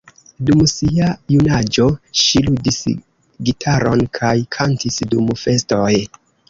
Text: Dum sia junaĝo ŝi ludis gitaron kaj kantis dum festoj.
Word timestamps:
Dum 0.49 0.61
sia 0.71 1.09
junaĝo 1.33 1.85
ŝi 2.23 2.43
ludis 2.47 2.81
gitaron 3.51 4.05
kaj 4.21 4.37
kantis 4.59 5.03
dum 5.15 5.35
festoj. 5.47 5.91